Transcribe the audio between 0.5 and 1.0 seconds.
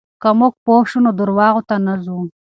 پوه شو،